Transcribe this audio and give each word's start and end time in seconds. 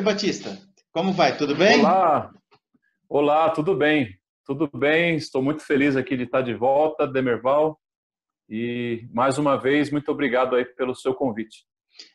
Oi, 0.00 0.04
Batista. 0.04 0.58
Como 0.92 1.12
vai? 1.12 1.36
Tudo 1.36 1.54
bem? 1.54 1.80
Olá. 1.80 2.32
Olá, 3.06 3.50
tudo 3.50 3.76
bem. 3.76 4.08
Tudo 4.46 4.66
bem. 4.74 5.16
Estou 5.16 5.42
muito 5.42 5.62
feliz 5.62 5.94
aqui 5.94 6.16
de 6.16 6.22
estar 6.22 6.40
de 6.40 6.54
volta, 6.54 7.06
Demerval. 7.06 7.78
E 8.48 9.06
mais 9.12 9.36
uma 9.36 9.58
vez, 9.58 9.90
muito 9.90 10.10
obrigado 10.10 10.56
aí 10.56 10.64
pelo 10.64 10.94
seu 10.94 11.12
convite. 11.12 11.66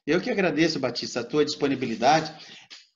Eu 0.04 0.20
que 0.20 0.32
agradeço, 0.32 0.80
Batista, 0.80 1.20
a 1.20 1.24
tua 1.24 1.46
disponibilidade. 1.46 2.34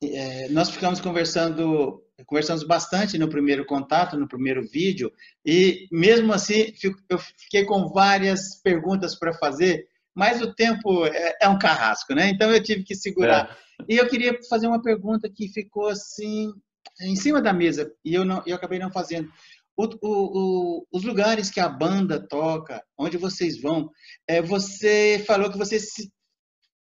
É, 0.01 0.49
nós 0.49 0.71
ficamos 0.71 0.99
conversando, 0.99 2.03
conversamos 2.25 2.63
bastante 2.63 3.15
no 3.19 3.29
primeiro 3.29 3.67
contato, 3.67 4.17
no 4.17 4.27
primeiro 4.27 4.63
vídeo, 4.67 5.11
e 5.45 5.87
mesmo 5.91 6.33
assim 6.33 6.73
eu 7.07 7.19
fiquei 7.19 7.63
com 7.63 7.89
várias 7.89 8.59
perguntas 8.63 9.13
para 9.13 9.35
fazer, 9.35 9.85
mas 10.19 10.41
o 10.41 10.53
tempo 10.53 11.05
é, 11.05 11.37
é, 11.43 11.47
um 11.47 11.57
carrasco, 11.57 12.13
né? 12.13 12.27
Então 12.27 12.51
eu 12.51 12.61
tive 12.61 12.83
que 12.83 12.93
segurar. 12.93 13.57
É. 13.79 13.85
E 13.87 13.95
eu 13.95 14.05
queria 14.05 14.37
fazer 14.49 14.67
uma 14.67 14.81
pergunta 14.81 15.31
que 15.33 15.47
ficou 15.47 15.87
assim 15.87 16.51
em 16.99 17.15
cima 17.15 17.41
da 17.41 17.53
mesa 17.53 17.89
e 18.03 18.15
eu 18.15 18.25
não, 18.25 18.43
eu 18.45 18.57
acabei 18.57 18.79
não 18.79 18.91
fazendo. 18.91 19.31
O, 19.77 19.85
o, 19.85 19.99
o, 20.01 20.87
os 20.91 21.05
lugares 21.05 21.49
que 21.49 21.61
a 21.61 21.69
banda 21.69 22.19
toca, 22.19 22.83
onde 22.97 23.15
vocês 23.15 23.61
vão, 23.61 23.89
é, 24.27 24.41
você 24.41 25.23
falou 25.25 25.49
que 25.49 25.57
você 25.57 25.79
se, 25.79 26.11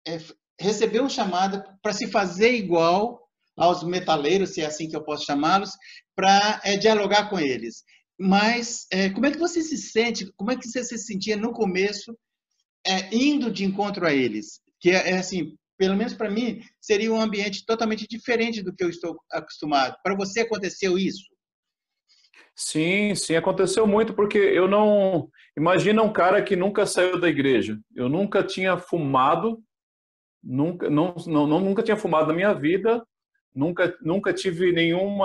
é, 0.07 0.19
recebeu 0.61 1.03
um 1.03 1.09
chamado 1.09 1.65
para 1.81 1.95
se 1.95 2.09
fazer 2.09 2.53
igual 2.53 3.19
aos 3.57 3.83
metaleiros, 3.83 4.51
se 4.51 4.61
é 4.61 4.67
assim 4.67 4.91
que 4.91 4.97
eu 4.97 5.03
posso 5.03 5.25
chamá-los, 5.25 5.71
para 6.15 6.61
é, 6.65 6.77
dialogar 6.77 7.31
com 7.31 7.39
eles. 7.39 7.83
Mas 8.21 8.87
é, 8.93 9.09
como 9.09 9.25
é 9.25 9.31
que 9.31 9.39
você 9.39 9.63
se 9.63 9.79
sente, 9.79 10.31
como 10.37 10.53
é 10.53 10.57
que 10.57 10.69
você 10.69 10.85
se 10.85 10.99
sentia 10.99 11.35
no 11.35 11.55
começo 11.55 12.15
é, 12.87 13.15
indo 13.15 13.51
de 13.51 13.65
encontro 13.65 14.07
a 14.07 14.13
eles? 14.13 14.61
Que 14.81 14.91
é, 14.91 15.11
é 15.11 15.19
assim, 15.19 15.57
pelo 15.79 15.97
menos 15.97 16.15
para 16.15 16.31
mim, 16.31 16.61
seria 16.81 17.13
um 17.13 17.21
ambiente 17.21 17.65
totalmente 17.67 18.07
diferente 18.07 18.63
do 18.63 18.75
que 18.75 18.85
eu 18.85 18.89
estou 18.89 19.19
acostumado. 19.31 19.97
Para 20.03 20.15
você 20.15 20.41
aconteceu 20.41 20.99
isso? 20.99 21.25
Sim, 22.55 23.15
sim, 23.15 23.35
aconteceu 23.35 23.87
muito, 23.87 24.15
porque 24.15 24.39
eu 24.39 24.69
não. 24.69 25.29
Imagina 25.57 26.03
um 26.03 26.13
cara 26.13 26.43
que 26.43 26.55
nunca 26.55 26.87
saiu 26.87 27.19
da 27.19 27.29
igreja. 27.29 27.79
Eu 27.97 28.09
nunca 28.09 28.43
tinha 28.43 28.77
fumado, 28.77 29.59
nunca, 30.43 30.91
não, 30.91 31.15
não, 31.27 31.47
nunca 31.61 31.83
tinha 31.83 31.97
fumado 31.97 32.29
na 32.29 32.35
minha 32.35 32.53
vida, 32.53 33.05
nunca, 33.55 33.97
nunca 34.03 34.33
tive 34.33 34.71
nenhum, 34.71 35.19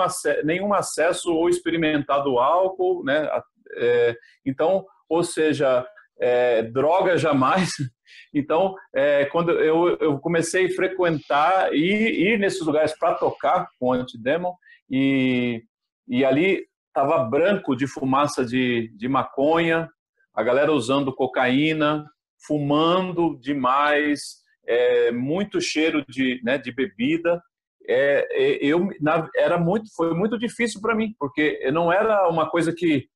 nenhum 0.44 0.72
acesso 0.72 1.32
ou 1.32 1.48
experimentado 1.48 2.38
álcool, 2.38 3.04
né? 3.04 3.28
É, 3.76 4.16
então, 4.44 4.86
ou 5.08 5.22
seja, 5.22 5.86
é, 6.20 6.62
droga 6.62 7.16
jamais. 7.16 7.70
Então, 8.34 8.74
é, 8.94 9.24
quando 9.24 9.52
eu, 9.52 9.96
eu, 10.00 10.18
comecei 10.18 10.66
a 10.66 10.74
frequentar 10.74 11.72
e 11.72 12.32
ir 12.32 12.38
nesses 12.38 12.60
lugares 12.60 12.96
para 12.98 13.14
tocar 13.14 13.66
com 13.80 13.90
antidemon, 13.90 14.52
e, 14.90 15.62
e 16.06 16.26
ali 16.26 16.66
estava 16.88 17.24
branco 17.24 17.74
de 17.74 17.86
fumaça 17.86 18.44
de, 18.44 18.92
de 18.96 19.08
maconha, 19.08 19.88
a 20.34 20.42
galera 20.42 20.72
usando 20.72 21.14
cocaína, 21.14 22.04
fumando 22.46 23.38
demais, 23.40 24.20
é, 24.66 25.10
muito 25.10 25.60
cheiro 25.60 26.04
de, 26.06 26.40
né, 26.44 26.58
de 26.58 26.72
bebida. 26.72 27.42
É, 27.88 28.26
é 28.30 28.58
eu 28.64 28.90
na, 29.00 29.28
era 29.36 29.58
muito, 29.58 29.88
foi 29.96 30.14
muito 30.14 30.38
difícil 30.38 30.80
para 30.80 30.94
mim, 30.94 31.14
porque 31.18 31.58
não 31.72 31.90
era 31.90 32.28
uma 32.28 32.48
coisa 32.48 32.74
que 32.74 33.08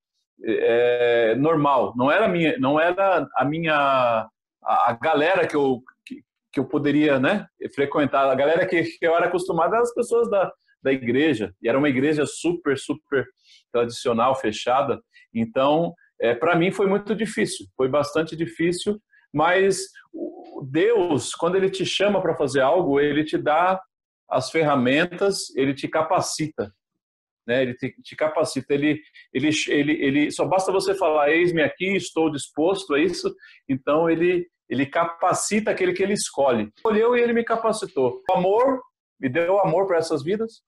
é, 0.45 1.35
normal, 1.37 1.93
não 1.97 2.11
era 2.11 2.29
minha, 2.29 2.59
não 2.59 2.79
era 2.79 3.27
a 3.37 3.45
minha 3.45 4.29
a, 4.65 4.91
a 4.91 4.99
galera 5.01 5.47
que 5.47 5.57
eu 5.57 5.83
que, 6.05 6.23
que, 6.53 6.61
eu 6.61 6.65
poderia, 6.65 7.19
né, 7.19 7.47
frequentar. 7.75 8.29
A 8.29 8.35
galera 8.35 8.67
que, 8.67 8.83
que 8.83 9.07
eu 9.07 9.15
era 9.15 9.27
acostumado 9.27 9.75
as 9.75 9.95
pessoas 9.95 10.29
da, 10.31 10.51
da 10.83 10.93
igreja 10.93 11.55
e 11.63 11.69
era 11.69 11.79
uma 11.79 11.89
igreja 11.89 12.27
super 12.27 12.77
super 12.79 13.27
tradicional, 13.73 14.35
fechada. 14.35 15.01
Então, 15.35 15.95
é, 16.21 16.35
para 16.35 16.57
mim 16.57 16.71
foi 16.71 16.87
muito 16.87 17.15
difícil, 17.15 17.67
foi 17.77 17.89
bastante 17.89 18.37
difícil. 18.37 19.01
Mas 19.33 19.87
Deus, 20.71 21.35
quando 21.35 21.57
Ele 21.57 21.71
te 21.71 21.87
chama 21.87 22.21
para 22.21 22.37
fazer 22.37 22.61
algo, 22.61 23.01
Ele 23.01 23.25
te 23.25 23.39
dá 23.39 23.81
as 24.29 24.51
ferramentas, 24.51 25.55
Ele 25.57 25.73
te 25.73 25.89
capacita 25.89 26.73
né? 27.47 27.63
Ele 27.63 27.75
te, 27.75 27.95
te, 28.03 28.17
capacita, 28.17 28.73
ele, 28.73 29.01
ele, 29.33 29.51
ele, 29.69 29.93
ele 29.93 30.31
só 30.31 30.45
basta 30.45 30.73
você 30.73 30.95
falar, 30.95 31.31
eis-me 31.31 31.63
aqui, 31.63 31.97
estou 31.97 32.31
disposto 32.31 32.95
a 32.95 33.01
isso. 33.01 33.35
Então 33.69 34.09
ele, 34.09 34.47
ele 34.69 34.87
capacita 34.87 35.71
aquele 35.71 35.93
que 35.93 36.03
ele 36.03 36.15
escolhe. 36.15 36.71
Escolheu 36.77 37.17
e 37.17 37.21
ele 37.21 37.33
me 37.33 37.45
capacitou. 37.45 38.23
O 38.31 38.35
amor 38.35 38.81
me 39.21 39.29
deu 39.29 39.61
amor 39.61 39.87
para 39.87 39.99
essas 39.99 40.23
vidas, 40.23 40.63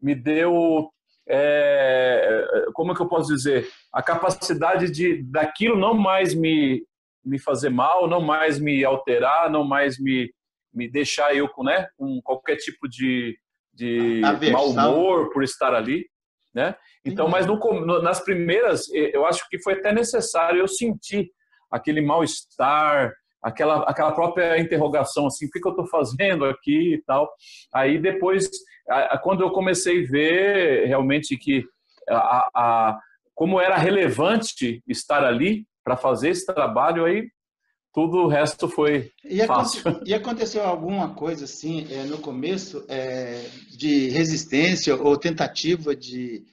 me 0.00 0.14
deu 0.14 0.90
é, 1.28 2.44
como 2.72 2.90
é 2.90 2.94
que 2.94 3.00
eu 3.00 3.08
posso 3.08 3.32
dizer 3.32 3.68
a 3.92 4.02
capacidade 4.02 4.90
de 4.90 5.22
daquilo 5.22 5.78
não 5.78 5.94
mais 5.94 6.34
me 6.34 6.84
me 7.22 7.38
fazer 7.38 7.68
mal, 7.68 8.08
não 8.08 8.20
mais 8.20 8.58
me 8.58 8.82
alterar, 8.82 9.50
não 9.50 9.62
mais 9.62 9.98
me 10.00 10.32
me 10.72 10.90
deixar 10.90 11.34
eu 11.34 11.48
com, 11.48 11.64
né, 11.64 11.88
com 11.96 12.20
qualquer 12.22 12.56
tipo 12.56 12.88
de, 12.88 13.36
de 13.74 14.20
mau 14.52 14.70
humor 14.70 15.30
por 15.30 15.42
estar 15.42 15.74
ali 15.74 16.06
né? 16.54 16.74
Então, 17.04 17.28
mas 17.28 17.46
no, 17.46 17.56
no, 17.56 18.02
nas 18.02 18.20
primeiras, 18.20 18.88
eu 18.92 19.24
acho 19.26 19.48
que 19.48 19.62
foi 19.62 19.74
até 19.74 19.92
necessário 19.92 20.60
eu 20.60 20.68
sentir 20.68 21.30
aquele 21.70 22.00
mal-estar, 22.00 23.12
aquela, 23.42 23.82
aquela 23.84 24.12
própria 24.12 24.58
interrogação, 24.58 25.26
assim, 25.26 25.46
o 25.46 25.50
que, 25.50 25.60
que 25.60 25.66
eu 25.66 25.72
estou 25.72 25.86
fazendo 25.86 26.44
aqui 26.44 26.94
e 26.94 27.02
tal. 27.02 27.30
Aí 27.72 27.98
depois, 27.98 28.50
a, 28.88 29.14
a, 29.14 29.18
quando 29.18 29.42
eu 29.42 29.50
comecei 29.50 30.04
a 30.04 30.08
ver 30.08 30.86
realmente 30.86 31.36
que 31.36 31.64
a, 32.08 32.48
a, 32.54 33.00
como 33.34 33.60
era 33.60 33.76
relevante 33.76 34.82
estar 34.86 35.24
ali 35.24 35.64
para 35.84 35.96
fazer 35.96 36.30
esse 36.30 36.44
trabalho, 36.44 37.04
aí 37.04 37.28
tudo 37.92 38.18
o 38.18 38.28
resto 38.28 38.68
foi 38.68 39.10
e 39.24 39.44
fácil. 39.46 39.82
E 40.06 40.14
aconteceu 40.14 40.64
alguma 40.64 41.14
coisa 41.14 41.44
assim 41.44 41.86
é, 41.90 42.04
no 42.04 42.18
começo 42.18 42.84
é, 42.88 43.44
de 43.76 44.08
resistência 44.10 44.94
ou 44.94 45.16
tentativa 45.16 45.94
de, 45.94 46.44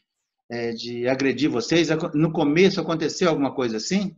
é, 0.49 0.71
de 0.71 1.07
agredir 1.07 1.49
vocês? 1.49 1.89
No 2.13 2.31
começo 2.31 2.81
aconteceu 2.81 3.29
alguma 3.29 3.53
coisa 3.53 3.77
assim? 3.77 4.15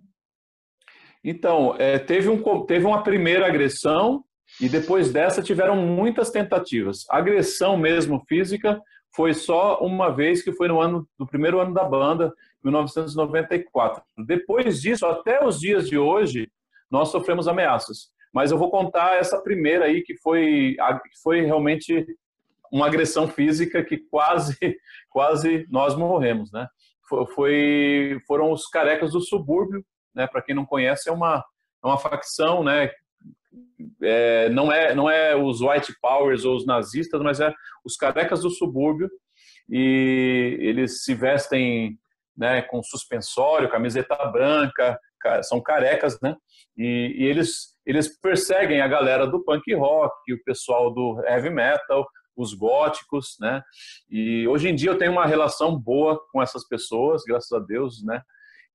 Então, 1.23 1.75
é, 1.77 1.99
teve, 1.99 2.29
um, 2.29 2.65
teve 2.65 2.85
uma 2.85 3.03
primeira 3.03 3.45
agressão 3.45 4.23
e 4.59 4.69
depois 4.69 5.11
dessa 5.11 5.41
tiveram 5.41 5.75
muitas 5.75 6.31
tentativas. 6.31 7.03
A 7.09 7.17
agressão 7.17 7.77
mesmo 7.77 8.23
física 8.27 8.81
foi 9.13 9.33
só 9.33 9.79
uma 9.79 10.09
vez 10.09 10.41
que 10.41 10.53
foi 10.53 10.67
no 10.69 10.79
ano 10.79 11.07
do 11.17 11.27
primeiro 11.27 11.59
ano 11.59 11.73
da 11.73 11.83
banda, 11.83 12.33
1994. 12.63 14.01
Depois 14.25 14.81
disso, 14.81 15.05
até 15.05 15.45
os 15.45 15.59
dias 15.59 15.87
de 15.87 15.97
hoje, 15.97 16.49
nós 16.89 17.09
sofremos 17.09 17.47
ameaças. 17.47 18.09
Mas 18.33 18.51
eu 18.51 18.57
vou 18.57 18.69
contar 18.69 19.17
essa 19.17 19.41
primeira 19.41 19.85
aí, 19.85 20.01
que 20.01 20.15
foi, 20.17 20.75
foi 21.23 21.41
realmente 21.41 22.05
uma 22.71 22.85
agressão 22.85 23.27
física 23.27 23.83
que 23.83 23.97
quase, 23.97 24.55
quase 25.09 25.65
nós 25.69 25.95
morremos, 25.95 26.51
né? 26.51 26.67
Foi, 27.33 28.19
foram 28.27 28.51
os 28.51 28.67
carecas 28.67 29.13
do 29.13 29.21
subúrbio, 29.21 29.83
né? 30.13 30.27
Para 30.27 30.43
quem 30.43 30.53
não 30.53 30.65
conhece, 30.65 31.09
é 31.09 31.11
uma, 31.11 31.43
é 31.83 31.87
uma 31.87 31.97
facção, 31.97 32.63
né? 32.63 32.91
É, 34.03 34.49
não 34.49 34.71
é 34.71 34.93
não 34.93 35.09
é 35.09 35.35
os 35.35 35.61
white 35.61 35.91
powers 35.99 36.45
ou 36.45 36.55
os 36.55 36.65
nazistas, 36.67 37.19
mas 37.21 37.39
é 37.39 37.51
os 37.83 37.95
carecas 37.95 38.41
do 38.41 38.49
subúrbio 38.51 39.09
e 39.69 40.57
eles 40.59 41.03
se 41.03 41.13
vestem 41.13 41.97
né, 42.35 42.61
com 42.61 42.81
suspensório, 42.81 43.69
camiseta 43.69 44.15
branca, 44.25 44.99
são 45.43 45.61
carecas, 45.61 46.19
né? 46.21 46.35
E, 46.77 47.15
e, 47.17 47.25
eles, 47.25 47.75
eles 47.85 48.19
perseguem 48.19 48.81
a 48.81 48.87
galera 48.87 49.27
do 49.27 49.43
punk 49.43 49.73
rock, 49.73 50.33
o 50.33 50.43
pessoal 50.43 50.93
do 50.93 51.21
heavy 51.25 51.49
metal, 51.49 52.07
os 52.35 52.53
góticos, 52.53 53.35
né? 53.39 53.61
E 54.09 54.47
hoje 54.47 54.69
em 54.69 54.75
dia 54.75 54.91
eu 54.91 54.97
tenho 54.97 55.11
uma 55.11 55.25
relação 55.25 55.77
boa 55.77 56.19
com 56.31 56.41
essas 56.41 56.67
pessoas, 56.67 57.23
graças 57.23 57.51
a 57.51 57.59
Deus, 57.59 58.03
né? 58.03 58.21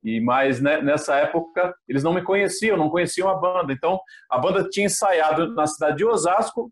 E 0.03 0.21
mas 0.21 0.61
né, 0.61 0.83
nessa 0.83 1.17
época 1.17 1.75
eles 1.89 2.03
não 2.03 2.13
me 2.13 2.23
conheciam, 2.23 2.77
não 2.77 2.91
conheciam 2.91 3.29
a 3.29 3.35
banda. 3.35 3.73
Então 3.73 3.99
a 4.31 4.39
banda 4.39 4.69
tinha 4.69 4.87
ensaiado 4.87 5.55
na 5.55 5.67
cidade 5.67 5.97
de 5.97 6.05
Osasco 6.05 6.71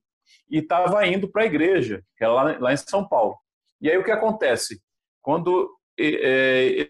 e 0.51 0.59
estava 0.59 1.07
indo 1.07 1.31
para 1.31 1.43
a 1.43 1.47
igreja, 1.47 2.03
que 2.17 2.25
era 2.25 2.33
lá, 2.33 2.59
lá 2.59 2.73
em 2.73 2.77
São 2.77 3.09
Paulo. 3.09 3.37
E 3.81 3.91
aí 3.91 3.97
o 3.97 4.05
que 4.05 4.11
acontece? 4.11 4.81
Quando 5.23 5.69
é, 5.69 5.82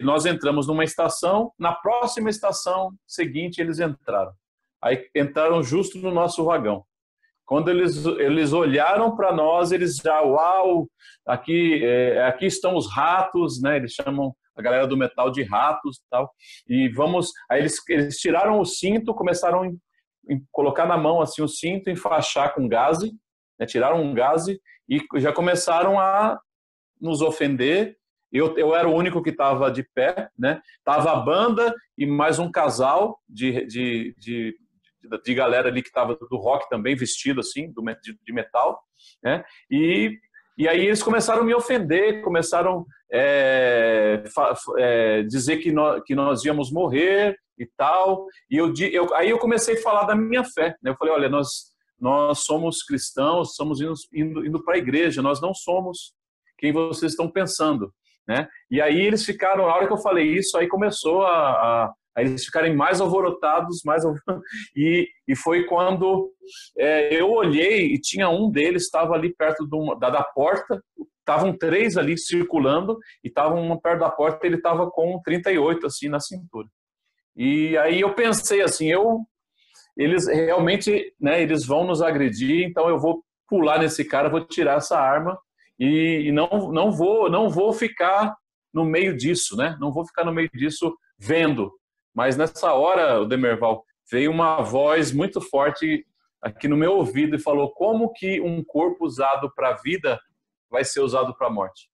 nós 0.00 0.26
entramos 0.26 0.66
numa 0.66 0.84
estação, 0.84 1.52
na 1.58 1.72
próxima 1.72 2.30
estação 2.30 2.92
seguinte 3.06 3.60
eles 3.60 3.80
entraram. 3.80 4.32
Aí 4.82 5.08
entraram 5.14 5.62
justo 5.62 5.98
no 5.98 6.10
nosso 6.10 6.44
vagão. 6.44 6.84
Quando 7.44 7.70
eles, 7.70 8.04
eles 8.06 8.52
olharam 8.52 9.14
para 9.14 9.32
nós, 9.32 9.72
eles 9.72 9.96
já, 9.96 10.20
uau, 10.22 10.88
aqui, 11.26 11.84
é, 11.84 12.24
aqui 12.24 12.46
estão 12.46 12.76
os 12.76 12.90
ratos, 12.90 13.60
né? 13.60 13.76
Eles 13.76 13.92
chamam 13.92 14.34
a 14.56 14.62
galera 14.62 14.86
do 14.86 14.96
metal 14.96 15.30
de 15.30 15.42
ratos 15.42 16.00
tal. 16.10 16.32
E 16.68 16.88
vamos, 16.88 17.30
aí 17.50 17.60
eles, 17.60 17.76
eles 17.88 18.16
tiraram 18.18 18.60
o 18.60 18.64
cinto, 18.64 19.14
começaram 19.14 19.64
a 19.64 20.34
colocar 20.50 20.86
na 20.86 20.96
mão 20.96 21.20
assim 21.20 21.42
o 21.42 21.48
cinto, 21.48 21.90
enfaixar 21.90 22.54
com 22.54 22.68
gaze, 22.68 23.12
né, 23.58 23.66
tiraram 23.66 24.02
um 24.02 24.14
gás 24.14 24.46
e 24.48 24.58
já 25.16 25.32
começaram 25.32 25.98
a 25.98 26.38
nos 27.00 27.20
ofender. 27.20 27.96
Eu, 28.32 28.56
eu 28.56 28.74
era 28.74 28.88
o 28.88 28.94
único 28.94 29.22
que 29.22 29.30
estava 29.30 29.70
de 29.70 29.82
pé, 29.94 30.30
né? 30.38 30.60
Tava 30.82 31.12
a 31.12 31.16
banda 31.16 31.74
e 31.98 32.06
mais 32.06 32.38
um 32.38 32.50
casal 32.50 33.20
de, 33.28 33.66
de, 33.66 34.14
de, 34.18 34.56
de 35.22 35.34
galera 35.34 35.68
ali 35.68 35.82
que 35.82 35.88
estava 35.88 36.16
do 36.16 36.36
rock 36.38 36.68
também, 36.70 36.96
vestido 36.96 37.40
assim, 37.40 37.70
do, 37.70 37.82
de, 38.02 38.18
de 38.24 38.32
metal, 38.32 38.82
né? 39.22 39.44
E, 39.70 40.18
e 40.56 40.66
aí 40.66 40.86
eles 40.86 41.02
começaram 41.02 41.42
a 41.42 41.44
me 41.44 41.54
ofender, 41.54 42.22
começaram 42.22 42.86
é, 43.12 44.22
é, 44.78 45.22
dizer 45.24 45.58
que 45.58 45.70
nós, 45.70 46.02
que 46.04 46.14
nós 46.14 46.42
íamos 46.44 46.72
morrer 46.72 47.38
e 47.58 47.66
tal. 47.76 48.26
E 48.50 48.56
eu, 48.56 48.72
eu, 48.92 49.14
aí 49.14 49.28
eu 49.28 49.38
comecei 49.38 49.76
a 49.76 49.82
falar 49.82 50.04
da 50.04 50.14
minha 50.14 50.44
fé. 50.44 50.74
Né? 50.82 50.90
Eu 50.90 50.96
falei, 50.96 51.12
olha, 51.12 51.28
nós, 51.28 51.72
nós 52.00 52.44
somos 52.44 52.82
cristãos, 52.82 53.54
somos 53.54 53.80
indo, 53.80 53.94
indo, 54.14 54.46
indo 54.46 54.64
para 54.64 54.74
a 54.74 54.78
igreja, 54.78 55.20
nós 55.20 55.40
não 55.40 55.52
somos 55.52 56.14
quem 56.56 56.72
vocês 56.72 57.12
estão 57.12 57.30
pensando. 57.30 57.92
Né? 58.26 58.48
E 58.70 58.80
aí 58.80 59.00
eles 59.00 59.24
ficaram, 59.24 59.66
na 59.66 59.74
hora 59.74 59.86
que 59.86 59.92
eu 59.92 59.98
falei 59.98 60.26
isso, 60.26 60.56
aí 60.56 60.68
começou 60.68 61.22
a, 61.22 61.50
a, 61.50 61.92
a 62.16 62.22
eles 62.22 62.44
ficarem 62.44 62.74
mais 62.74 63.00
alvorotados, 63.00 63.82
mais 63.84 64.04
e, 64.76 65.08
e 65.26 65.34
foi 65.34 65.64
quando 65.64 66.32
é, 66.78 67.14
eu 67.14 67.30
olhei 67.30 67.86
e 67.86 68.00
tinha 68.00 68.28
um 68.28 68.50
deles 68.50 68.84
estava 68.84 69.14
ali 69.14 69.34
perto 69.34 69.66
uma, 69.72 69.98
da, 69.98 70.10
da 70.10 70.22
porta 70.22 70.80
estavam 71.22 71.56
três 71.56 71.96
ali 71.96 72.18
circulando 72.18 72.98
e 73.24 73.28
estavam 73.28 73.62
um 73.62 73.78
perto 73.78 74.00
da 74.00 74.10
porta, 74.10 74.46
ele 74.46 74.56
estava 74.56 74.90
com 74.90 75.20
38 75.22 75.86
assim 75.86 76.08
na 76.08 76.20
cintura. 76.20 76.68
E 77.36 77.76
aí 77.78 78.00
eu 78.00 78.12
pensei 78.14 78.60
assim, 78.60 78.90
eu 78.90 79.20
eles 79.96 80.26
realmente, 80.26 81.14
né, 81.20 81.42
eles 81.42 81.66
vão 81.66 81.84
nos 81.84 82.00
agredir, 82.00 82.66
então 82.66 82.88
eu 82.88 82.98
vou 82.98 83.22
pular 83.46 83.78
nesse 83.78 84.04
cara, 84.04 84.30
vou 84.30 84.44
tirar 84.44 84.78
essa 84.78 84.98
arma 84.98 85.38
e, 85.82 86.28
e 86.28 86.32
não 86.32 86.70
não 86.70 86.92
vou 86.92 87.28
não 87.28 87.50
vou 87.50 87.72
ficar 87.72 88.36
no 88.72 88.84
meio 88.84 89.16
disso, 89.16 89.56
né? 89.56 89.76
Não 89.80 89.92
vou 89.92 90.06
ficar 90.06 90.24
no 90.24 90.32
meio 90.32 90.48
disso 90.54 90.96
vendo. 91.18 91.72
Mas 92.14 92.36
nessa 92.36 92.72
hora, 92.72 93.20
o 93.20 93.26
Demerval, 93.26 93.84
veio 94.08 94.30
uma 94.30 94.62
voz 94.62 95.10
muito 95.10 95.40
forte 95.40 96.06
aqui 96.40 96.68
no 96.68 96.76
meu 96.76 96.92
ouvido 96.92 97.34
e 97.34 97.42
falou: 97.42 97.72
como 97.72 98.12
que 98.12 98.40
um 98.40 98.62
corpo 98.62 99.04
usado 99.04 99.52
para 99.56 99.70
a 99.70 99.76
vida 99.82 100.20
vai 100.70 100.84
ser 100.84 101.00
usado 101.00 101.36
para 101.36 101.48
a 101.48 101.50
morte. 101.50 101.90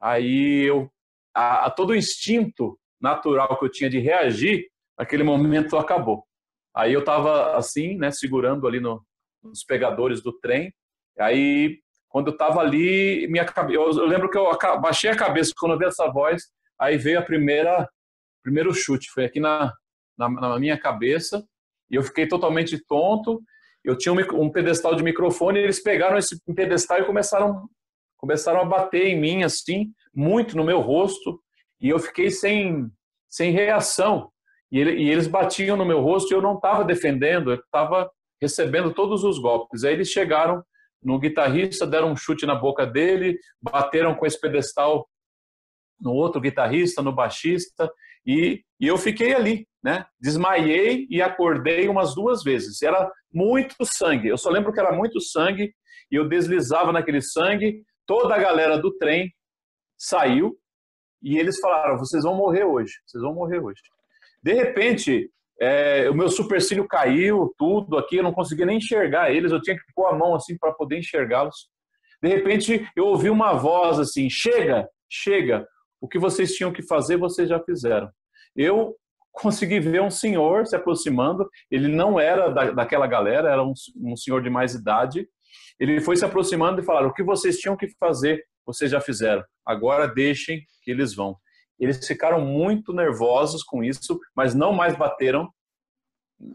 Aí 0.00 0.62
eu, 0.62 0.88
a, 1.34 1.66
a, 1.66 1.70
todo 1.70 1.90
o 1.90 1.96
instinto 1.96 2.78
natural 3.00 3.58
que 3.58 3.64
eu 3.64 3.70
tinha 3.70 3.90
de 3.90 3.98
reagir, 3.98 4.70
aquele 4.96 5.24
momento 5.24 5.76
acabou. 5.76 6.24
Aí 6.72 6.92
eu 6.92 7.00
estava 7.00 7.56
assim, 7.56 7.96
né, 7.96 8.12
segurando 8.12 8.66
ali 8.66 8.78
no, 8.78 9.04
nos 9.42 9.64
pegadores 9.64 10.22
do 10.22 10.32
trem. 10.32 10.72
Aí 11.18 11.80
quando 12.10 12.26
eu 12.26 12.32
estava 12.34 12.60
ali, 12.60 13.26
minha 13.28 13.46
eu, 13.70 13.90
eu 13.90 14.06
lembro 14.06 14.28
que 14.28 14.36
eu 14.36 14.50
baixei 14.80 15.10
a 15.10 15.16
cabeça 15.16 15.54
quando 15.58 15.72
eu 15.72 15.78
vi 15.78 15.86
essa 15.86 16.06
voz. 16.08 16.42
Aí 16.78 16.98
veio 16.98 17.18
a 17.18 17.22
primeira 17.22 17.88
primeiro 18.42 18.74
chute, 18.74 19.10
foi 19.10 19.24
aqui 19.24 19.40
na, 19.40 19.72
na, 20.18 20.28
na 20.28 20.58
minha 20.58 20.78
cabeça 20.78 21.42
e 21.90 21.94
eu 21.94 22.02
fiquei 22.02 22.26
totalmente 22.26 22.78
tonto 22.86 23.42
eu 23.84 23.96
tinha 23.96 24.12
um, 24.12 24.42
um 24.42 24.50
pedestal 24.50 24.94
de 24.94 25.02
microfone, 25.02 25.58
e 25.58 25.62
eles 25.62 25.82
pegaram 25.82 26.18
esse 26.18 26.38
pedestal 26.54 27.00
e 27.00 27.04
começaram, 27.04 27.68
começaram 28.16 28.60
a 28.60 28.64
bater 28.64 29.06
em 29.06 29.18
mim, 29.18 29.42
assim, 29.42 29.92
muito 30.14 30.56
no 30.56 30.64
meu 30.64 30.80
rosto, 30.80 31.40
e 31.80 31.88
eu 31.88 31.98
fiquei 31.98 32.30
sem, 32.30 32.90
sem 33.28 33.52
reação. 33.52 34.30
E, 34.70 34.78
ele, 34.78 35.02
e 35.02 35.10
eles 35.10 35.26
batiam 35.26 35.76
no 35.76 35.86
meu 35.86 36.00
rosto 36.00 36.30
e 36.30 36.34
eu 36.34 36.42
não 36.42 36.54
estava 36.54 36.84
defendendo, 36.84 37.50
eu 37.50 37.56
estava 37.56 38.10
recebendo 38.40 38.92
todos 38.92 39.24
os 39.24 39.38
golpes. 39.38 39.82
Aí 39.82 39.94
eles 39.94 40.08
chegaram 40.08 40.62
no 41.02 41.18
guitarrista, 41.18 41.86
deram 41.86 42.12
um 42.12 42.16
chute 42.16 42.46
na 42.46 42.54
boca 42.54 42.86
dele, 42.86 43.38
bateram 43.60 44.14
com 44.14 44.26
esse 44.26 44.40
pedestal 44.40 45.08
no 46.00 46.12
outro 46.12 46.40
guitarrista, 46.40 47.02
no 47.02 47.14
baixista, 47.14 47.90
e, 48.26 48.62
e 48.78 48.86
eu 48.86 48.96
fiquei 48.96 49.34
ali, 49.34 49.66
né? 49.82 50.06
Desmaiei 50.20 51.06
e 51.10 51.22
acordei 51.22 51.88
umas 51.88 52.14
duas 52.14 52.42
vezes. 52.42 52.82
Era 52.82 53.10
muito 53.32 53.74
sangue. 53.84 54.28
Eu 54.28 54.36
só 54.36 54.50
lembro 54.50 54.72
que 54.72 54.80
era 54.80 54.92
muito 54.92 55.20
sangue 55.20 55.72
e 56.10 56.16
eu 56.16 56.28
deslizava 56.28 56.92
naquele 56.92 57.20
sangue. 57.20 57.82
Toda 58.06 58.34
a 58.34 58.38
galera 58.38 58.78
do 58.78 58.96
trem 58.98 59.32
saiu 59.98 60.58
e 61.22 61.38
eles 61.38 61.58
falaram: 61.60 61.98
vocês 61.98 62.22
vão 62.22 62.34
morrer 62.34 62.64
hoje, 62.64 62.92
vocês 63.06 63.22
vão 63.22 63.34
morrer 63.34 63.58
hoje. 63.58 63.80
De 64.42 64.52
repente, 64.54 65.30
é, 65.60 66.08
o 66.08 66.14
meu 66.14 66.30
supercílio 66.30 66.88
caiu, 66.88 67.54
tudo 67.58 67.98
aqui, 67.98 68.16
eu 68.16 68.22
não 68.22 68.32
conseguia 68.32 68.64
nem 68.64 68.78
enxergar 68.78 69.30
eles, 69.30 69.52
eu 69.52 69.60
tinha 69.60 69.76
que 69.76 69.82
pôr 69.94 70.06
a 70.06 70.16
mão 70.16 70.34
assim 70.34 70.56
para 70.56 70.72
poder 70.72 70.98
enxergá-los. 70.98 71.68
De 72.22 72.28
repente, 72.28 72.88
eu 72.96 73.06
ouvi 73.06 73.28
uma 73.28 73.52
voz 73.52 73.98
assim: 73.98 74.28
chega, 74.30 74.88
chega, 75.10 75.66
o 76.00 76.08
que 76.08 76.18
vocês 76.18 76.54
tinham 76.54 76.72
que 76.72 76.82
fazer, 76.82 77.16
vocês 77.16 77.48
já 77.48 77.60
fizeram. 77.60 78.10
Eu 78.56 78.96
consegui 79.32 79.80
ver 79.80 80.02
um 80.02 80.10
senhor 80.10 80.66
se 80.66 80.74
aproximando. 80.74 81.48
Ele 81.70 81.88
não 81.88 82.18
era 82.18 82.48
da, 82.48 82.70
daquela 82.70 83.06
galera, 83.06 83.50
era 83.50 83.62
um, 83.62 83.72
um, 83.96 84.16
senhor 84.16 84.42
de 84.42 84.50
mais 84.50 84.74
idade. 84.74 85.28
Ele 85.78 86.00
foi 86.00 86.16
se 86.16 86.24
aproximando 86.24 86.80
e 86.80 86.84
falaram: 86.84 87.08
o 87.08 87.14
que 87.14 87.22
vocês 87.22 87.58
tinham 87.58 87.76
que 87.76 87.88
fazer, 87.98 88.42
vocês 88.66 88.90
já 88.90 89.00
fizeram. 89.00 89.44
Agora 89.66 90.06
deixem 90.08 90.62
que 90.82 90.90
eles 90.90 91.14
vão. 91.14 91.36
Eles 91.80 92.06
ficaram 92.06 92.40
muito 92.40 92.92
nervosos 92.92 93.64
com 93.64 93.82
isso, 93.82 94.20
mas 94.36 94.54
não 94.54 94.72
mais 94.72 94.96
bateram 94.96 95.50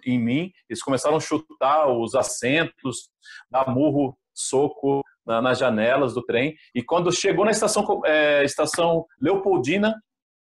em 0.06 0.19
mim. 0.19 0.51
Eles 0.69 0.81
começaram 0.81 1.18
a 1.18 1.19
chutar 1.19 1.88
os 1.88 2.16
assentos, 2.16 3.10
dar 3.50 3.69
murro, 3.69 4.18
soco 4.33 5.01
na, 5.25 5.42
nas 5.42 5.57
janelas 5.57 6.13
do 6.13 6.24
trem. 6.24 6.56
E 6.74 6.83
quando 6.83 7.12
chegou 7.12 7.44
na 7.44 7.51
estação, 7.51 8.01
é, 8.06 8.44
estação 8.44 9.06
Leopoldina, 9.19 9.94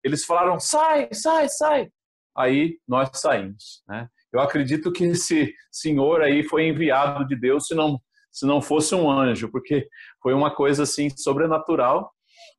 eles 0.04 0.24
falaram: 0.24 0.58
sai, 0.58 1.08
sai, 1.12 1.48
sai 1.48 1.88
aí 2.36 2.78
nós 2.86 3.10
saímos. 3.14 3.82
Né? 3.86 4.08
Eu 4.32 4.40
acredito 4.40 4.92
que 4.92 5.04
esse 5.04 5.54
senhor 5.70 6.22
aí 6.22 6.42
foi 6.42 6.66
enviado 6.66 7.26
de 7.26 7.36
Deus, 7.36 7.66
se 7.66 7.74
não, 7.74 8.00
se 8.30 8.46
não 8.46 8.60
fosse 8.60 8.94
um 8.94 9.10
anjo, 9.10 9.50
porque 9.50 9.86
foi 10.22 10.34
uma 10.34 10.54
coisa 10.54 10.82
assim 10.84 11.08
sobrenatural. 11.10 12.10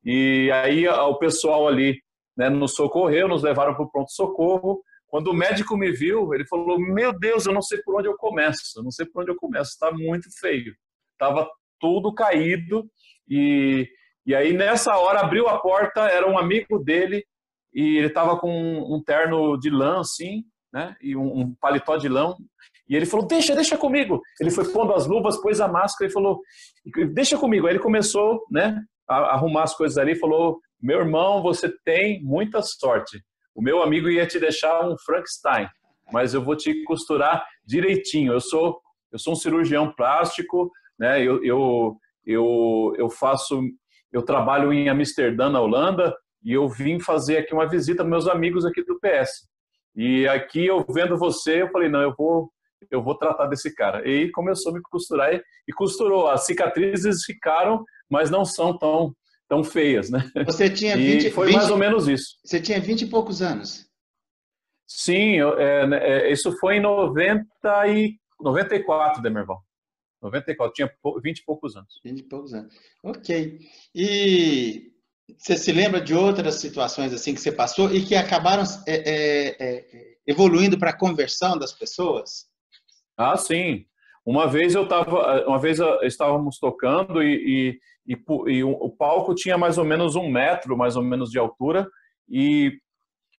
E 0.04 0.50
aí 0.52 0.86
o 0.88 1.14
pessoal 1.16 1.66
ali 1.66 2.00
né, 2.36 2.48
nos 2.48 2.74
socorreu, 2.74 3.28
nos 3.28 3.42
levaram 3.42 3.74
para 3.74 3.84
o 3.84 3.90
pronto-socorro. 3.90 4.82
Quando 5.06 5.28
o 5.28 5.34
médico 5.34 5.76
me 5.76 5.92
viu, 5.92 6.34
ele 6.34 6.46
falou: 6.46 6.78
Meu 6.78 7.16
Deus, 7.16 7.46
eu 7.46 7.52
não 7.52 7.62
sei 7.62 7.80
por 7.82 7.98
onde 7.98 8.08
eu 8.08 8.16
começo, 8.16 8.60
eu 8.76 8.82
não 8.82 8.90
sei 8.90 9.06
por 9.06 9.22
onde 9.22 9.30
eu 9.30 9.36
começo, 9.36 9.70
está 9.70 9.92
muito 9.92 10.28
feio. 10.40 10.74
Estava 11.12 11.48
tudo 11.80 12.12
caído. 12.12 12.84
E, 13.28 13.88
e 14.26 14.34
aí, 14.34 14.52
nessa 14.52 14.96
hora, 14.96 15.20
abriu 15.20 15.48
a 15.48 15.58
porta, 15.58 16.00
era 16.00 16.28
um 16.28 16.36
amigo 16.36 16.78
dele, 16.78 17.24
e 17.72 17.96
ele 17.96 18.08
estava 18.08 18.38
com 18.38 18.50
um 18.50 19.02
terno 19.02 19.56
de 19.58 19.70
lã, 19.70 20.00
assim, 20.00 20.44
né? 20.72 20.96
E 21.00 21.16
um, 21.16 21.40
um, 21.40 21.54
paletó 21.54 21.96
de 21.96 22.08
lã. 22.08 22.34
E 22.88 22.96
ele 22.96 23.06
falou: 23.06 23.26
Deixa, 23.26 23.54
deixa 23.54 23.76
comigo. 23.76 24.20
Ele 24.40 24.50
foi 24.50 24.64
pondo 24.72 24.94
as 24.94 25.06
luvas, 25.06 25.40
pôs 25.40 25.60
a 25.60 25.68
máscara 25.68 26.10
e 26.10 26.12
falou: 26.12 26.40
Deixa 27.12 27.38
comigo. 27.38 27.66
Aí 27.66 27.74
ele 27.74 27.82
começou, 27.82 28.44
né? 28.50 28.80
A 29.08 29.34
arrumar 29.34 29.62
as 29.62 29.76
coisas 29.76 29.96
ali 29.96 30.16
falou: 30.16 30.58
Meu 30.80 31.00
irmão, 31.00 31.42
você 31.42 31.68
tem 31.84 32.22
muita 32.22 32.62
sorte. 32.62 33.22
O 33.54 33.62
meu 33.62 33.82
amigo 33.82 34.08
ia 34.08 34.26
te 34.26 34.38
deixar 34.38 34.86
um 34.86 34.96
Frankenstein, 34.98 35.68
mas 36.12 36.34
eu 36.34 36.42
vou 36.42 36.56
te 36.56 36.82
costurar 36.84 37.46
direitinho. 37.64 38.32
Eu 38.32 38.40
sou, 38.40 38.80
eu 39.12 39.18
sou 39.18 39.32
um 39.32 39.36
cirurgião 39.36 39.92
plástico, 39.92 40.70
né? 40.98 41.22
Eu, 41.22 41.42
eu, 41.44 41.96
eu, 42.26 42.94
eu 42.98 43.08
faço, 43.08 43.60
eu 44.12 44.22
trabalho 44.22 44.72
em 44.72 44.88
Amsterdã, 44.88 45.48
na 45.48 45.60
Holanda, 45.60 46.14
e 46.42 46.52
eu 46.52 46.68
vim 46.68 47.00
fazer 47.00 47.38
aqui 47.38 47.54
uma 47.54 47.68
visita 47.68 48.02
aos 48.02 48.10
meus 48.10 48.28
amigos 48.28 48.66
aqui 48.66 48.82
do 48.84 48.98
PS. 48.98 49.48
E 49.96 50.26
aqui 50.26 50.66
eu 50.66 50.84
vendo 50.90 51.16
você, 51.16 51.62
eu 51.62 51.70
falei, 51.70 51.88
não, 51.88 52.02
eu 52.02 52.14
vou 52.16 52.52
eu 52.90 53.02
vou 53.02 53.16
tratar 53.16 53.46
desse 53.46 53.74
cara. 53.74 54.06
E 54.08 54.30
começou 54.30 54.70
a 54.70 54.74
me 54.74 54.82
costurar 54.82 55.34
e, 55.34 55.42
e 55.66 55.72
costurou. 55.72 56.28
As 56.28 56.46
cicatrizes 56.46 57.24
ficaram, 57.24 57.84
mas 58.08 58.30
não 58.30 58.44
são 58.44 58.76
tão 58.76 59.14
tão 59.54 59.62
feias, 59.62 60.10
né? 60.10 60.28
Você 60.44 60.68
tinha 60.68 60.96
20, 60.98 61.26
e 61.26 61.30
foi 61.30 61.46
20, 61.46 61.56
mais 61.56 61.70
ou 61.70 61.78
menos 61.78 62.08
isso. 62.08 62.36
Você 62.44 62.60
tinha 62.60 62.80
20 62.80 63.02
e 63.02 63.06
poucos 63.06 63.40
anos. 63.40 63.86
Sim, 64.86 65.38
é, 65.58 65.86
né, 65.86 65.98
é, 66.02 66.32
isso 66.32 66.52
foi 66.58 66.76
em 66.76 66.80
90 66.80 67.46
e 67.88 68.18
94, 68.40 69.22
Demerval. 69.22 69.62
94, 70.20 70.74
tinha 70.74 70.90
20 71.22 71.38
e 71.38 71.44
poucos 71.44 71.76
anos. 71.76 72.00
20 72.04 72.18
e 72.18 72.22
poucos 72.24 72.52
anos. 72.52 72.74
Ok. 73.02 73.60
E 73.94 74.92
você 75.38 75.56
se 75.56 75.72
lembra 75.72 76.00
de 76.00 76.14
outras 76.14 76.56
situações 76.56 77.12
assim 77.12 77.34
que 77.34 77.40
você 77.40 77.52
passou 77.52 77.94
e 77.94 78.04
que 78.04 78.14
acabaram 78.14 78.64
é, 78.86 78.94
é, 78.94 79.56
é, 79.60 80.16
evoluindo 80.26 80.78
para 80.78 80.90
a 80.90 80.98
conversão 80.98 81.56
das 81.58 81.72
pessoas? 81.72 82.46
Ah, 83.16 83.36
sim. 83.36 83.86
Uma 84.24 84.46
vez 84.46 84.74
eu 84.74 84.84
estava, 84.84 85.44
uma 85.46 85.58
vez 85.58 85.78
estávamos 86.02 86.58
tocando 86.58 87.22
e, 87.22 87.78
e, 88.06 88.14
e, 88.14 88.52
e, 88.52 88.64
o 88.64 88.90
palco 88.90 89.34
tinha 89.34 89.58
mais 89.58 89.76
ou 89.76 89.84
menos 89.84 90.16
um 90.16 90.28
metro, 90.30 90.76
mais 90.76 90.96
ou 90.96 91.02
menos 91.02 91.30
de 91.30 91.38
altura 91.38 91.86
e 92.28 92.78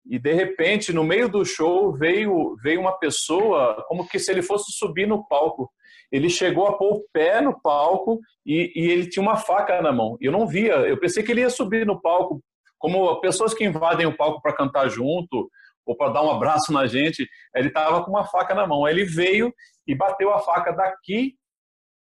e 0.08 0.18
de 0.18 0.32
repente, 0.32 0.92
no 0.92 1.02
meio 1.02 1.28
do 1.28 1.44
show, 1.44 1.92
veio, 1.92 2.56
veio 2.62 2.80
uma 2.80 2.96
pessoa 2.96 3.84
como 3.88 4.06
que 4.06 4.18
se 4.18 4.30
ele 4.30 4.42
fosse 4.42 4.70
subir 4.72 5.06
no 5.06 5.26
palco. 5.26 5.68
Ele 6.12 6.30
chegou 6.30 6.68
a 6.68 6.78
pôr 6.78 6.94
o 6.94 7.04
pé 7.12 7.40
no 7.40 7.60
palco 7.60 8.20
e, 8.44 8.72
e 8.76 8.90
ele 8.90 9.08
tinha 9.08 9.22
uma 9.22 9.36
faca 9.36 9.82
na 9.82 9.92
mão. 9.92 10.16
Eu 10.20 10.30
não 10.30 10.46
via, 10.46 10.74
eu 10.74 10.96
pensei 10.98 11.24
que 11.24 11.32
ele 11.32 11.40
ia 11.40 11.50
subir 11.50 11.84
no 11.84 12.00
palco, 12.00 12.40
como 12.78 13.20
pessoas 13.20 13.52
que 13.52 13.64
invadem 13.64 14.06
o 14.06 14.16
palco 14.16 14.40
para 14.40 14.54
cantar 14.54 14.88
junto 14.88 15.50
ou 15.86 15.96
para 15.96 16.12
dar 16.12 16.22
um 16.22 16.30
abraço 16.30 16.72
na 16.72 16.86
gente. 16.86 17.26
Ele 17.54 17.68
estava 17.68 18.04
com 18.04 18.10
uma 18.10 18.26
faca 18.26 18.54
na 18.54 18.66
mão. 18.66 18.84
Aí 18.84 18.92
ele 18.92 19.04
veio 19.04 19.54
e 19.86 19.94
bateu 19.94 20.32
a 20.32 20.40
faca 20.40 20.72
daqui. 20.72 21.36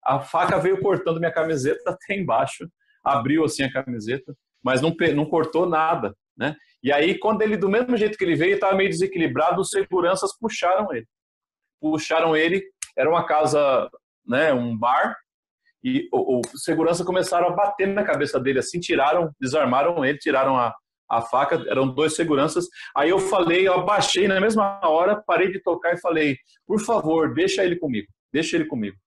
A 0.04 0.22
faca 0.22 0.58
veio 0.58 0.82
cortando 0.82 1.20
minha 1.20 1.32
camiseta 1.32 1.92
até 1.92 2.16
embaixo, 2.16 2.68
abriu 3.04 3.44
assim 3.44 3.63
a 3.63 3.72
camiseta, 3.72 4.34
mas 4.63 4.82
não, 4.82 4.96
não 5.13 5.25
cortou 5.25 5.66
nada, 5.66 6.16
né? 6.36 6.56
E 6.82 6.92
aí, 6.92 7.18
quando 7.18 7.42
ele, 7.42 7.56
do 7.56 7.70
mesmo 7.70 7.96
jeito 7.96 8.18
que 8.18 8.24
ele 8.25 8.36
veio, 8.36 8.56
estava 8.56 8.75
meio 8.75 8.90
desequilibrado, 8.90 9.62
os 9.62 9.70
seguranças 9.70 10.38
puxaram 10.38 10.94
ele. 10.94 11.08
Puxaram 11.80 12.36
ele, 12.36 12.62
era 12.98 13.10
uma 13.10 13.25
casa, 13.25 13.90
né, 14.28 14.52
um 14.52 14.78
bar, 14.78 15.16
e 15.82 16.10
o, 16.12 16.40
o 16.40 16.42
segurança 16.58 17.06
começaram 17.06 17.48
a 17.48 17.56
bater 17.56 17.88
na 17.88 18.04
cabeça 18.04 18.38
dele, 18.38 18.60
assim, 18.60 18.82
tiraram, 18.82 19.32
desarmaram 19.40 20.04
ele, 20.04 20.18
tiraram 20.18 20.58
a, 20.58 20.75
a 21.17 21.22
faca, 21.22 21.63
eram 21.67 21.88
dois 21.88 22.15
seguranças. 22.15 22.67
Aí 22.96 23.10
eu 23.10 23.20
falei, 23.20 23.67
eu 23.67 23.74
abaixei 23.74 24.27
na 24.27 24.39
mesma 24.39 24.79
hora, 24.84 25.22
parei 25.25 25.51
de 25.51 25.62
tocar 25.62 25.93
e 25.93 26.01
falei, 26.01 26.38
por 26.65 26.79
favor, 26.82 27.34
deixa 27.34 27.63
ele 27.63 27.75
comigo, 27.75 28.08
deixa 28.32 28.55
ele 28.55 28.65
comigo. 28.65 28.98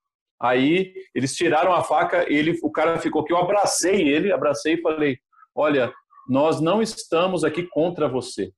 Aí 0.40 0.92
eles 1.14 1.34
tiraram 1.34 1.72
a 1.72 1.82
faca, 1.82 2.30
ele, 2.30 2.58
o 2.62 2.70
cara 2.70 2.98
ficou 2.98 3.22
aqui, 3.22 3.32
eu 3.32 3.38
abracei 3.38 4.08
ele, 4.08 4.32
abracei 4.32 4.74
e 4.74 4.82
falei, 4.82 5.18
olha, 5.54 5.92
nós 6.28 6.60
não 6.60 6.82
estamos 6.82 7.44
aqui 7.44 7.62
contra 7.62 8.08
você. 8.08 8.52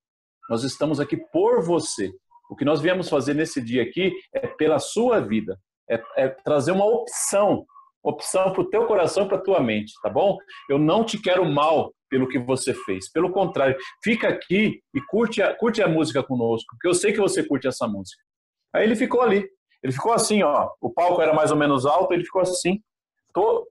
Nós 0.48 0.64
estamos 0.64 0.98
aqui 0.98 1.16
por 1.16 1.62
você. 1.62 2.10
O 2.50 2.56
que 2.56 2.64
nós 2.64 2.80
viemos 2.80 3.08
fazer 3.08 3.34
nesse 3.34 3.60
dia 3.60 3.82
aqui 3.82 4.12
é 4.32 4.46
pela 4.46 4.78
sua 4.78 5.20
vida. 5.20 5.58
É, 5.88 6.02
é 6.16 6.28
trazer 6.28 6.72
uma 6.72 6.86
opção. 6.86 7.64
Opção 8.08 8.52
para 8.52 8.62
o 8.62 8.70
teu 8.70 8.86
coração 8.86 9.24
e 9.24 9.28
para 9.28 9.36
a 9.36 9.42
tua 9.42 9.60
mente, 9.60 9.92
tá 10.02 10.08
bom? 10.08 10.38
Eu 10.68 10.78
não 10.78 11.04
te 11.04 11.20
quero 11.20 11.44
mal 11.44 11.92
pelo 12.08 12.26
que 12.28 12.38
você 12.38 12.72
fez. 12.72 13.10
Pelo 13.10 13.30
contrário, 13.30 13.76
fica 14.02 14.28
aqui 14.28 14.80
e 14.94 15.00
curte 15.08 15.42
a, 15.42 15.54
curte 15.54 15.82
a 15.82 15.88
música 15.88 16.22
conosco, 16.22 16.66
porque 16.70 16.88
eu 16.88 16.94
sei 16.94 17.12
que 17.12 17.20
você 17.20 17.46
curte 17.46 17.68
essa 17.68 17.86
música. 17.86 18.22
Aí 18.74 18.84
ele 18.84 18.96
ficou 18.96 19.20
ali. 19.20 19.46
Ele 19.82 19.92
ficou 19.92 20.12
assim, 20.12 20.42
ó. 20.42 20.70
O 20.80 20.90
palco 20.90 21.20
era 21.20 21.34
mais 21.34 21.50
ou 21.50 21.56
menos 21.56 21.84
alto, 21.84 22.14
ele 22.14 22.24
ficou 22.24 22.40
assim. 22.40 22.80
Tô, 23.34 23.68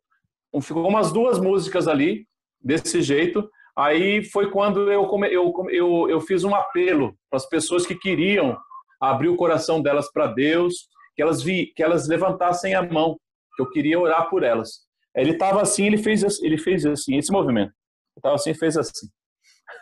ficou 0.62 0.88
umas 0.88 1.12
duas 1.12 1.39
músicas 1.39 1.88
ali, 1.88 2.25
desse 2.62 3.01
jeito. 3.01 3.50
Aí 3.75 4.24
foi 4.24 4.51
quando 4.51 4.91
eu, 4.91 5.10
eu, 5.32 5.53
eu, 5.70 6.10
eu 6.10 6.22
fiz 6.22 6.44
um 6.44 6.53
apelo 6.53 7.15
para 7.29 7.38
as 7.38 7.48
pessoas 7.48 7.86
que 7.86 7.96
queriam 7.96 8.58
abrir 9.00 9.29
o 9.29 9.36
coração 9.36 9.82
delas 9.82 10.12
para 10.12 10.27
Deus, 10.27 10.88
que 11.15 11.22
elas, 11.22 11.41
vi, 11.41 11.74
que 11.75 11.84
elas 11.84 12.08
levantassem 12.08 12.74
a 12.74 12.82
mão, 12.82 13.17
que 13.58 13.62
eu 13.64 13.70
queria 13.70 14.00
orar 14.00 14.30
por 14.30 14.44
elas. 14.44 14.86
Ele 15.16 15.32
estava 15.32 15.62
assim, 15.62 15.88
ele 15.88 15.98
fez, 15.98 16.24
ele 16.42 16.58
fez 16.58 16.86
assim, 16.86 17.18
esse 17.18 17.32
movimento. 17.32 17.72
Ele 17.72 18.20
estava 18.20 18.36
assim, 18.36 18.54
fez 18.54 18.78
assim. 18.78 19.08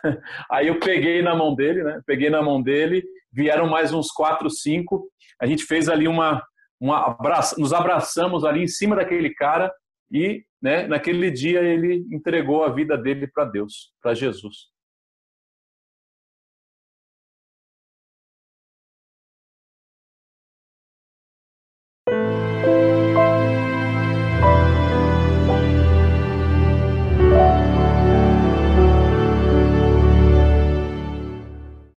Aí 0.50 0.66
eu 0.68 0.80
peguei 0.80 1.22
na 1.22 1.36
mão 1.36 1.54
dele, 1.54 1.84
né? 1.84 2.00
Peguei 2.06 2.30
na 2.30 2.42
mão 2.42 2.62
dele, 2.62 3.04
vieram 3.30 3.68
mais 3.68 3.92
uns 3.92 4.10
quatro, 4.10 4.48
cinco. 4.48 5.08
A 5.40 5.46
gente 5.46 5.64
fez 5.64 5.88
ali 5.88 6.08
uma, 6.08 6.42
uma 6.80 7.06
abraça, 7.06 7.54
nos 7.58 7.74
abraçamos 7.74 8.44
ali 8.44 8.62
em 8.62 8.68
cima 8.68 8.96
daquele 8.96 9.34
cara 9.34 9.70
e 10.10 10.42
né, 10.62 10.86
naquele 10.86 11.30
dia 11.30 11.60
ele 11.60 12.06
entregou 12.10 12.64
a 12.64 12.72
vida 12.72 12.96
dele 12.96 13.26
para 13.26 13.44
Deus, 13.44 13.92
para 14.02 14.14
Jesus. 14.14 14.68